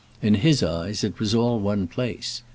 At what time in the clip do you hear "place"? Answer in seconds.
1.87-2.41